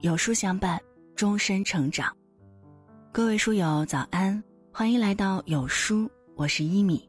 [0.00, 0.78] 有书相伴，
[1.14, 2.14] 终身成长。
[3.10, 7.08] 各位书友早安，欢迎来到有书，我是一米。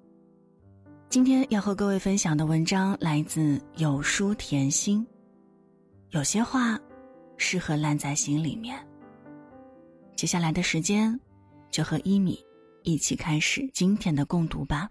[1.10, 5.06] 今天要和各位分享的文章来自有书甜心。
[6.12, 6.80] 有些话，
[7.36, 8.80] 适合烂在心里面。
[10.16, 11.20] 接下来的时间，
[11.70, 12.42] 就和一米
[12.84, 14.90] 一起开始今天的共读吧。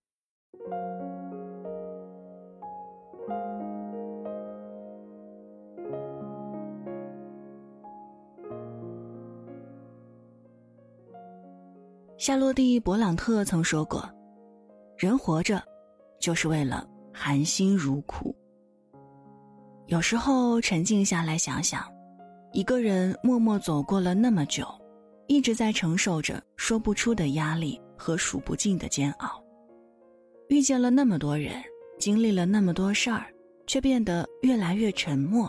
[12.27, 14.05] 夏洛蒂·勃朗特曾说过
[14.99, 15.63] ：“人活着，
[16.19, 16.85] 就是为了
[17.15, 18.35] 含辛茹苦。”
[19.87, 21.87] 有时候沉静下来想想，
[22.53, 24.67] 一个人默默走过了那么久，
[25.29, 29.41] 一直在承受着说不出的压力和数不尽的煎熬，
[30.49, 31.63] 遇见了那么多人，
[31.97, 33.33] 经历了那么多事儿，
[33.69, 35.49] 却变得越来越沉默，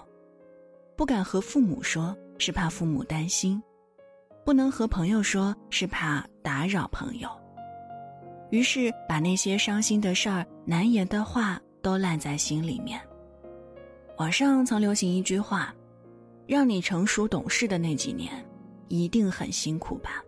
[0.95, 3.59] 不敢和父母说，是怕父母担心。
[4.47, 7.27] 不能和朋友说，是怕打扰朋友，
[8.49, 12.97] 于是把那些伤心的事儿、难言的话都烂在心里面。
[14.17, 15.75] 网上曾流行一句话
[16.47, 18.31] ：“让你成熟懂事的那几年，
[18.87, 20.23] 一定很辛苦吧？”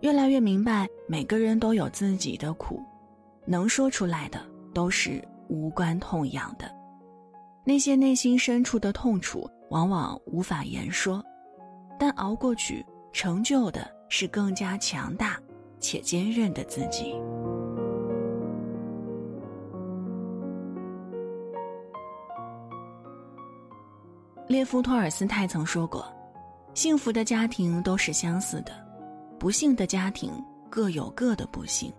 [0.00, 2.82] 越来越明白，每个人都有自己的苦，
[3.44, 4.40] 能说出来的
[4.72, 6.74] 都是无关痛痒的，
[7.66, 11.22] 那些内心深处的痛楚，往往无法言说，
[11.98, 12.82] 但熬过去。
[13.14, 15.38] 成就的是更加强大
[15.78, 17.14] 且坚韧的自己。
[24.48, 26.04] 列夫·托尔斯泰曾说过
[26.74, 28.72] ：“幸福的家庭都是相似的，
[29.38, 30.32] 不幸的家庭
[30.68, 31.90] 各有各的不幸。”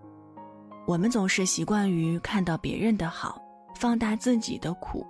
[0.86, 3.40] 我们总是习惯于看到别人的好，
[3.74, 5.04] 放大自己的苦，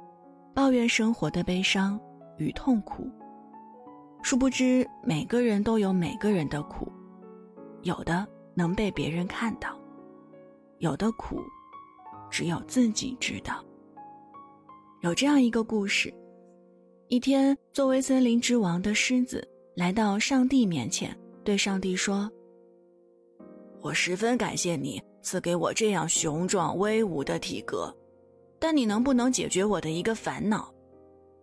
[0.55, 2.01] 抱怨生活的悲伤
[2.39, 3.11] 与痛苦。
[4.27, 6.91] 殊不知，每个人都有每个人的苦，
[7.83, 9.79] 有的能被别人看到，
[10.79, 11.41] 有的苦
[12.29, 13.65] 只有自己知道。
[15.03, 16.13] 有这样一个故事：
[17.07, 22.29] 一天，作为森林之王的狮子来到上帝面前，对上帝说
[23.81, 27.97] ：“我十分感谢你赐给我这样雄壮威武的体格，
[28.59, 30.69] 但你能不能解决我的一个烦恼，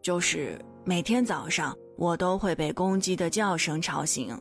[0.02, 4.40] 就是每天早上。”我都会被公鸡的叫声吵醒。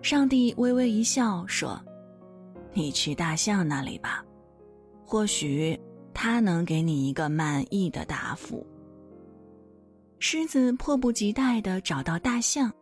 [0.00, 1.80] 上帝微微一笑说
[2.74, 4.24] ：“你去大象那里吧，
[5.04, 5.78] 或许
[6.12, 8.66] 他能给你一个满意的答复。”
[10.18, 12.72] 狮子迫不及待地找到大象，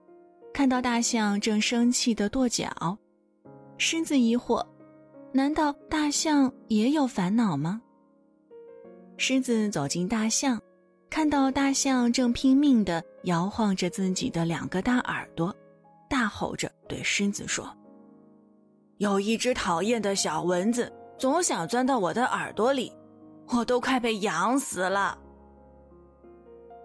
[0.52, 2.98] 看到大象正生气地跺脚，
[3.78, 4.62] 狮子疑惑
[5.32, 7.80] ：“难道大象也有烦恼吗？”
[9.16, 10.60] 狮子走进大象。
[11.10, 15.54] 看到大象正拼命地摇晃着自己的两个大耳朵，
[16.08, 17.68] 大吼着对狮子说
[18.98, 22.92] ：“有一只讨厌的小蚊子总想钻到我的耳朵里，
[23.48, 25.18] 我都快被痒死了。”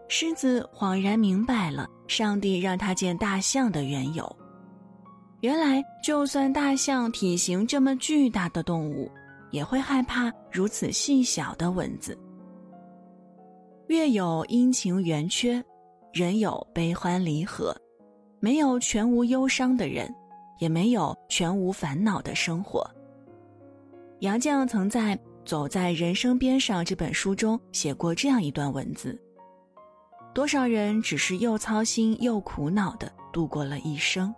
[0.09, 4.35] 狮子恍然明白了上帝让他见大象的缘由，
[5.41, 9.09] 原来就算大象体型这么巨大的动物，
[9.51, 12.17] 也会害怕如此细小的蚊子。
[13.87, 15.63] 月有阴晴圆缺，
[16.11, 17.75] 人有悲欢离合，
[18.39, 20.13] 没有全无忧伤的人，
[20.59, 22.83] 也没有全无烦恼的生活。
[24.21, 29.19] 杨绛曾在《走在人生边上》这本书中写过这样一段文字：
[30.33, 34.33] 多少人只是又操心又苦恼的度过了一生？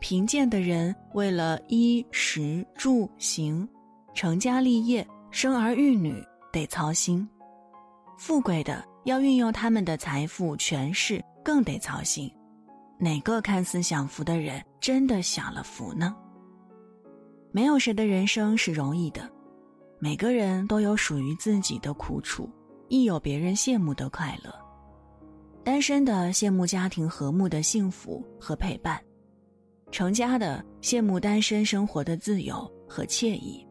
[0.00, 3.68] 贫贱的人为了衣食住行、
[4.14, 7.28] 成家立业、生儿育女得操心。
[8.18, 12.28] 富贵的要运用他们的财富权势，更得操心。
[12.98, 16.16] 哪个看似享福的人真的享了福呢？
[17.52, 19.30] 没有谁的人生是容易的，
[20.00, 22.50] 每个人都有属于自己的苦楚，
[22.88, 24.52] 亦有别人羡慕的快乐。
[25.62, 29.00] 单身的羡慕家庭和睦的幸福和陪伴，
[29.92, 33.64] 成家的羡慕单身生活的自由和惬意。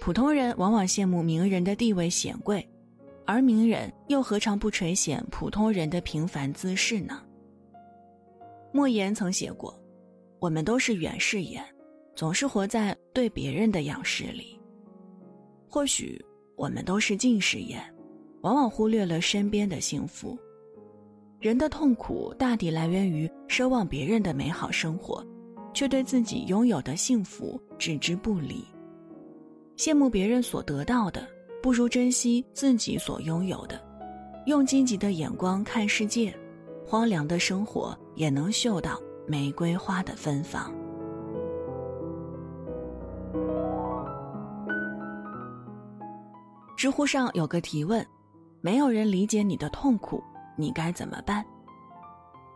[0.00, 2.68] 普通人往往羡慕名人的地位显贵。
[3.30, 7.22] 而名人又何尝不垂涎普通人的平凡姿势呢？
[8.72, 9.78] 莫言曾写过
[10.40, 11.62] ：“我们都是远视眼，
[12.16, 14.58] 总是活在对别人的仰视里；
[15.68, 16.18] 或许
[16.56, 17.82] 我们都是近视眼，
[18.40, 20.34] 往往忽略了身边的幸福。
[21.38, 25.22] 人的痛苦大抵来源于奢望别人的美好生活，
[25.74, 28.64] 却对自己拥有的幸福置之不理，
[29.76, 31.28] 羡慕别人所得到的。”
[31.62, 33.80] 不如珍惜自己所拥有的，
[34.46, 36.34] 用积极的眼光看世界，
[36.86, 40.72] 荒凉的生活也能嗅到玫瑰花的芬芳。
[46.76, 48.06] 知乎上有个提问：
[48.60, 50.22] 没有人理解你的痛苦，
[50.56, 51.44] 你该怎么办？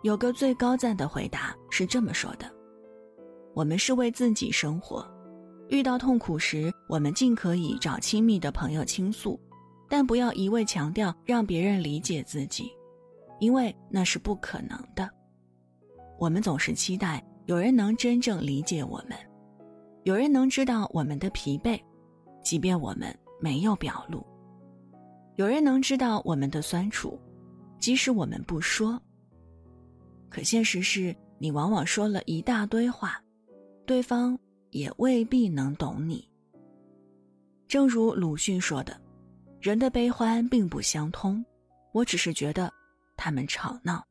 [0.02, 2.46] 有个最高赞的回答是这么说的：
[3.52, 5.04] 我们是为自己生活，
[5.72, 9.40] 遇到痛苦时，我们尽可以找亲密的朋友倾诉，
[9.88, 12.70] 但不要一味强调让别人理解自己，
[13.40, 15.10] 因为那是不可能的。
[16.18, 19.16] 我们总是期待有人能真正理解我们，
[20.04, 21.80] 有人能知道我们的疲惫，
[22.44, 23.12] 即便我们。
[23.40, 24.24] 没有表露，
[25.34, 27.18] 有人能知道我们的酸楚，
[27.80, 28.96] 即使我们不说。
[30.28, 33.20] 可现实是你往往说了一大堆话，
[33.84, 34.38] 对方
[34.72, 36.28] 也未必能懂你。
[37.68, 39.00] 正如鲁迅说的
[39.62, 41.42] ：“人的悲欢并不相通，
[41.92, 42.70] 我只是觉得
[43.16, 44.04] 他们吵闹。”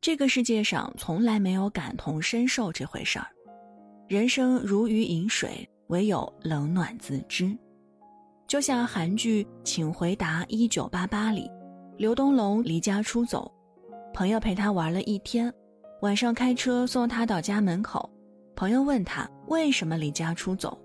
[0.00, 3.28] 这个世界上从来没有感同身受这回事儿，
[4.08, 7.56] 人生如鱼饮水，唯有冷暖自知。
[8.48, 11.48] 就像韩剧《请回答一九八八》里，
[11.96, 13.50] 刘东龙离家出走，
[14.12, 15.52] 朋友陪他玩了一天，
[16.00, 18.10] 晚上开车送他到家门口。
[18.54, 20.78] 朋友问他为什么离家出走，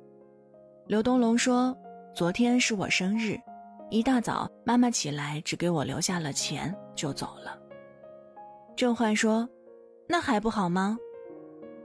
[0.88, 1.78] 刘东龙说
[2.16, 3.38] ：“昨天是我生日，
[3.90, 7.60] 一大早妈妈起来只给我留下了钱就走了。”
[8.76, 9.48] 郑焕说
[10.08, 10.98] ：“那还不好吗？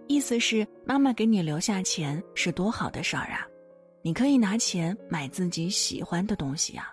[0.06, 3.46] 意思是妈妈给你留下钱是多好的事儿啊。”
[4.04, 6.92] 你可以拿钱买自己喜欢的东西啊。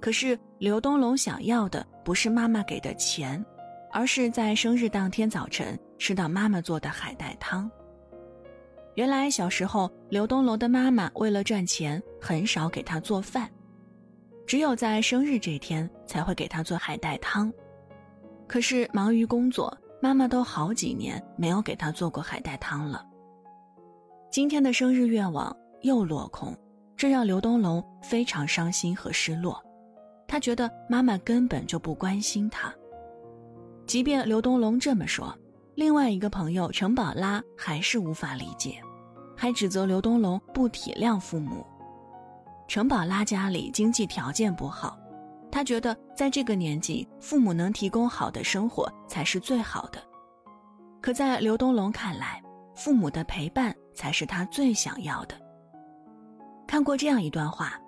[0.00, 3.44] 可是刘东龙想要的不是妈妈给的钱，
[3.90, 7.70] 而是在生日当天早晨吃到妈妈做的海带汤。
[8.94, 13.50] 原来小时候刘东龙的妈妈为了赚钱，很少给他做饭，
[14.46, 17.50] 只有在生日这天才会给他做海带汤。
[18.46, 23.02] 可是忙于工作，妈妈都好几年没有给他做过海带汤了。
[24.30, 25.56] 今天的生日愿望。
[25.80, 26.54] 又落空，
[26.96, 29.58] 这让刘东龙非常伤心和失落。
[30.28, 32.74] 他觉得妈妈根本就不关心他。
[33.86, 35.34] 即便刘东龙这么说，
[35.74, 38.80] 另外一个朋友陈宝拉还是无法理解，
[39.36, 41.66] 还指责刘东龙不体谅父母。
[42.68, 44.96] 陈宝拉家里经济条件不好，
[45.50, 49.98] 他觉得在这个年纪，父母能提供好的生活才是最好的。
[51.00, 52.40] 可在刘东龙看来，
[52.76, 55.34] 父母的陪伴才是他最想要的。
[56.68, 57.78] 看过这样一段话：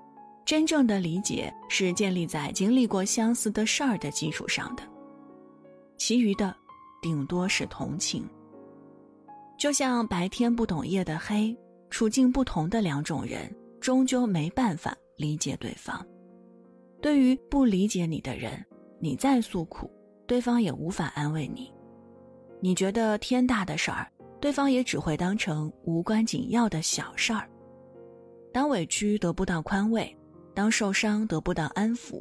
[0.44, 4.82] 真正的理解是建立在经历过相似的事儿的基础上的，
[5.97, 6.55] 其余的
[7.06, 8.29] 顶多是同情。
[9.56, 11.56] 就像白天不懂夜的黑，
[11.88, 13.49] 处境不同的两种人，
[13.81, 16.05] 终究没办法理解对方。
[17.00, 18.61] 对于不理解你的人，
[18.99, 19.88] 你再诉苦，
[20.26, 21.73] 对方也无法安慰你。
[22.61, 24.11] 你觉得天大的事儿，
[24.41, 27.49] 对方也只会当成无关紧要的小事儿。
[28.53, 30.12] 当委屈得不到宽慰，
[30.55, 32.20] 当受伤得不到安抚，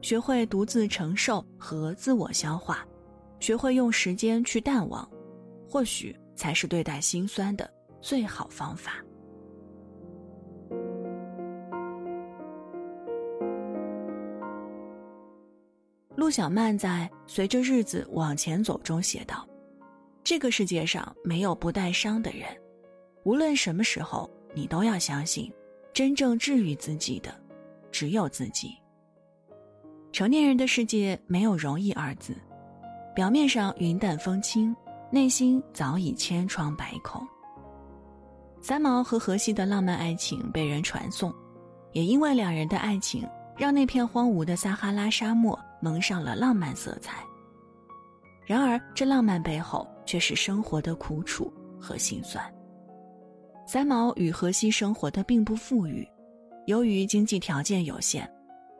[0.00, 2.84] 学会独自承受和自我消化，
[3.44, 5.06] 学会用时间去淡忘，
[5.68, 7.70] 或许才是对待心酸的
[8.00, 9.04] 最好方法。
[16.16, 19.46] 陆小曼在《随着日子往前走》中写道
[20.24, 22.48] ：“这个世界上没有不带伤的人，
[23.24, 25.52] 无论什么时候，你都要相信。”
[25.92, 27.30] 真正治愈自己的，
[27.92, 28.70] 只有自己。
[30.12, 32.34] 成年人的世界没有容易二字，
[33.14, 34.74] 表面上云淡风轻，
[35.08, 37.24] 内心早已千疮百孔。
[38.60, 41.32] 三毛和荷西的浪漫爱情被人传颂，
[41.92, 43.24] 也因为两人的爱情，
[43.56, 47.22] 让那片荒芜的撒哈拉沙漠蒙上了浪漫色彩。
[48.44, 52.44] 然而，这浪漫背后却是生活的苦楚和心酸。
[53.64, 56.06] 三毛与荷西生活的并不富裕，
[56.66, 58.28] 由于经济条件有限，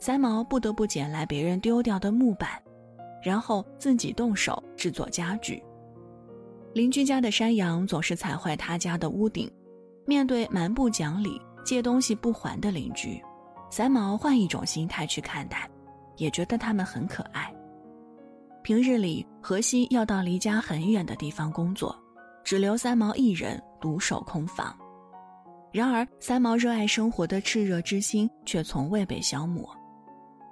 [0.00, 2.60] 三毛不得不捡来别人丢掉的木板，
[3.24, 5.60] 然后自己动手制作家具。
[6.74, 9.50] 邻居家的山羊总是踩坏他家的屋顶，
[10.06, 13.20] 面对蛮不讲理、借东西不还的邻居，
[13.70, 15.68] 三毛换一种心态去看待，
[16.16, 17.52] 也觉得他们很可爱。
[18.62, 21.98] 平日里，荷西要到离家很远的地方工作。
[22.44, 24.76] 只留三毛一人独守空房，
[25.72, 29.74] 然而三毛热爱生活的炽热之心却从未被消磨。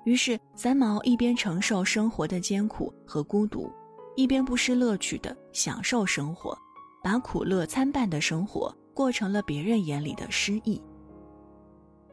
[0.04, 3.71] 于是，三毛一边承受生活的艰苦和孤独，
[4.16, 6.59] 一边不失乐趣的享受生活，
[7.04, 10.82] 把苦乐参半的生活过成了别人眼里的诗意。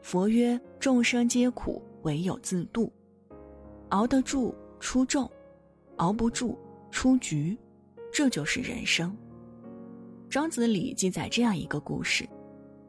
[0.02, 2.92] 佛曰：“众生皆苦，唯有自度。
[3.88, 5.28] 熬得住出众，
[5.96, 6.56] 熬不住，
[6.92, 7.58] 出局，
[8.12, 9.14] 这就是人生。
[10.28, 12.24] 庄子里记载这样一个故事：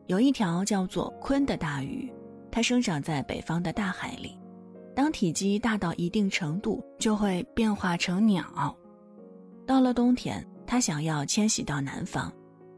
[0.06, 2.14] 有一条叫做鲲的大鱼，
[2.52, 4.38] 它生长在北方的大海里。
[5.02, 8.46] 当体积大到一定程度，就会变化成鸟。
[9.66, 12.32] 到了冬天，它想要迁徙到南方，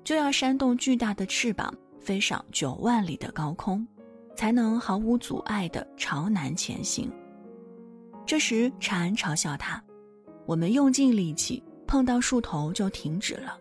[0.05, 3.85] 就要扇动巨大的翅膀，飞上九万里的高空，
[4.37, 7.11] 才能毫无阻碍地朝南前行。
[8.25, 9.83] 这时，蝉嘲笑他
[10.47, 13.57] ：“我们用尽力气，碰到树头就停止了。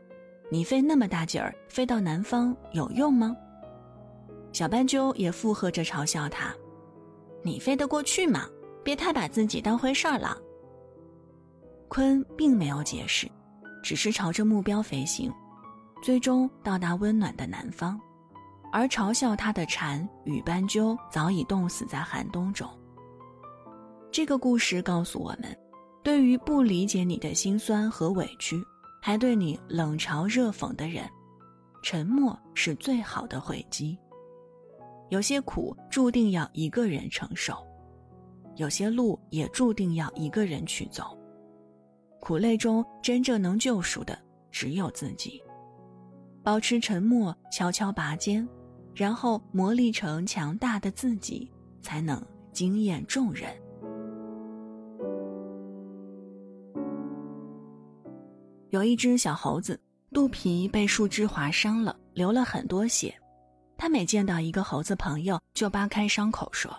[0.52, 3.36] 你费那么大劲儿飞到南方有用吗？”
[4.54, 6.54] 小斑鸠也附和着嘲笑他。
[7.42, 8.46] 你飞得过去吗？
[8.84, 10.36] 别太把自己当回事儿了。
[11.88, 13.30] 鲲并没有解释，
[13.82, 15.32] 只是朝着目标飞行，
[16.02, 18.00] 最终到达温暖的南方。
[18.72, 22.66] 而嘲笑他的蝉与斑鸠早已冻死在寒冬中。
[24.10, 25.56] 这个故事告诉我们，
[26.02, 28.60] 对于不理解你的辛酸和委屈，
[29.00, 31.08] 还对你冷嘲热讽的人，
[31.82, 33.96] 沉默是最好的回击。
[35.12, 37.54] 有些苦注定要一个人承受，
[38.56, 41.14] 有些路也注定要一个人去走。
[42.18, 44.18] 苦累中真正能救赎的
[44.50, 45.38] 只有自己。
[46.42, 48.48] 保持沉默，悄悄拔尖，
[48.94, 51.52] 然后磨砺成强大的自己，
[51.82, 52.18] 才能
[52.50, 53.50] 惊艳众人。
[58.70, 59.78] 有一只小猴子，
[60.10, 63.14] 肚皮被树枝划伤了，流了很多血。
[63.82, 66.72] 他每见到一个猴子朋友，就扒开伤口说：“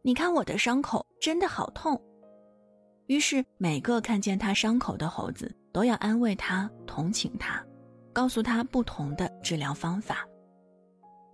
[0.00, 2.00] 你看我的伤口真的好痛。”
[3.08, 7.60] 于是每个看见他伤口的猴子都要安慰他、同情他，
[8.12, 10.24] 告诉他不同的治疗方法。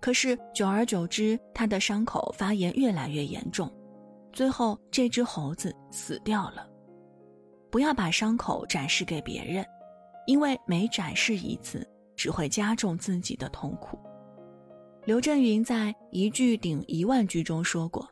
[0.01, 3.71] 可是久而久之，他的伤口发炎越来越严重，
[4.33, 6.67] 最后这只猴子死掉了。
[7.69, 9.63] 不要把伤口展示给别人，
[10.25, 13.99] 因为每展示一次，只会加重自己的痛苦。
[15.03, 18.07] 刘震云在“一句顶一万句”中说过：“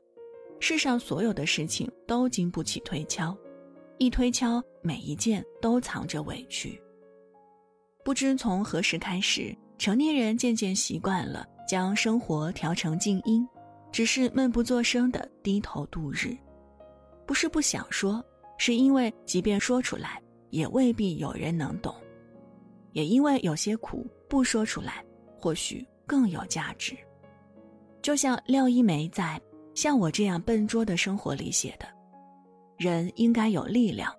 [0.60, 3.38] 世上所有的事情都经不起推敲，
[4.00, 6.82] 一推敲，每一件都藏着委屈。”
[8.04, 13.48] 不知从何时开始，成年人渐渐习惯了将生活调成静音，
[13.92, 16.36] 只是闷不作声的低头度日。
[17.28, 18.24] 不是不想说，
[18.58, 20.20] 是因为即便说出来，
[20.50, 21.94] 也未必有人能懂；
[22.94, 25.06] 也因为有些苦不说出来，
[25.38, 25.86] 或许。
[26.10, 26.98] 更有价值，
[28.02, 29.40] 就像廖一梅在
[29.80, 31.86] 《像我这样笨拙的生活》里写的
[32.80, 34.12] ：“人应该有力量，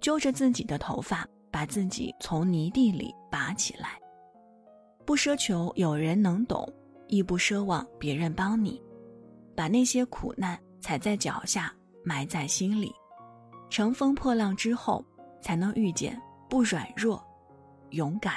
[0.00, 3.90] 揪着自己的头发，把自己从泥地里拔起来。
[5.04, 6.68] 不奢求有人能懂，
[7.06, 8.82] 亦不奢望别人帮你，
[9.54, 11.72] 把那些苦难踩在脚下，
[12.02, 12.92] 埋在心里。
[13.70, 15.04] 乘风破浪之后，
[15.40, 17.24] 才能遇见不软弱、
[17.90, 18.34] 勇敢、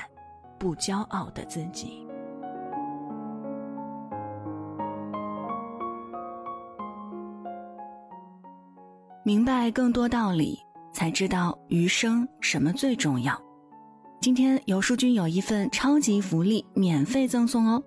[0.59, 2.07] 不骄傲的自己。”
[9.29, 10.57] 明白更多道理，
[10.91, 13.39] 才知道余生什么最重要。
[14.19, 17.83] 今天有书君有一份超级福利，免费赠送哦！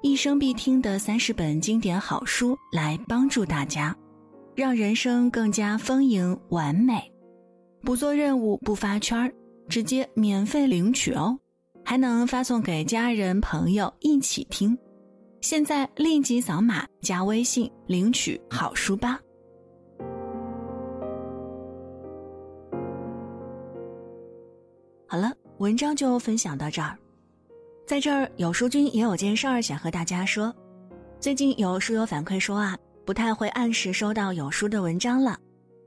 [0.00, 3.94] 一生必听的三十本经典好书，来帮助大家，
[4.54, 7.12] 让人生更加丰盈完美。
[7.82, 9.30] 不做任务，不发圈儿，
[9.68, 11.38] 直接免费领取哦，
[11.84, 14.74] 还能发送给家人朋友一起听。
[15.42, 19.20] 现在立即扫码加微信领取好书吧。
[25.58, 26.96] 文章就分享到这儿。
[27.84, 30.54] 在这儿，有书君也有件事儿想和大家说。
[31.18, 35.36] 最近有书友反馈说啊，不太会按时收到有书的文章了。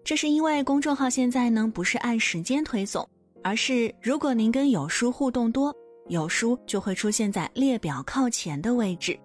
[0.04, 3.08] 这是因为公众号现在呢不是按时间推送，
[3.44, 5.74] 而是如果您跟有书互动多，
[6.10, 9.18] 有书就会出现在列表靠前的位置。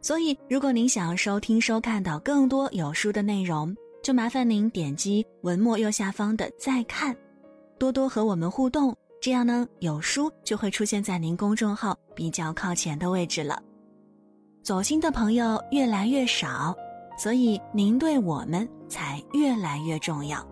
[0.00, 7.16] 所以，如果您想要收听收看到更多有书的内容，就麻烦您点击文末右下方的再看，
[7.80, 8.96] 多多和我们互动。
[9.20, 13.60] 这样呢，有书就会出现在您公众号比较靠前的位置了。
[14.62, 16.74] 走心的朋友越来越少，
[17.18, 20.46] 所以您对我们才越来越重要。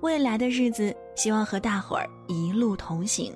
[0.00, 3.32] 未来的日子，希望和大伙儿一路同行。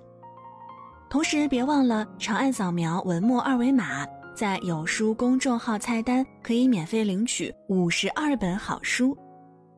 [1.08, 9.16] 同时，别忘了长按扫描文末二维码，在有书公众号菜单可以免费领取五十二本好书，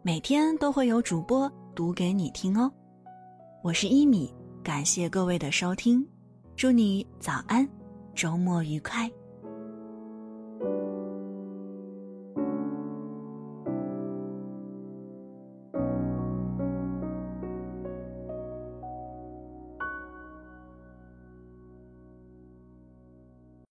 [0.03, 2.73] 每天都会有主播读给你听哦。
[3.63, 4.35] 我是一米。
[4.69, 6.07] 感谢各位的收听，
[6.55, 7.67] 祝你早安，
[8.15, 9.11] 周末愉快。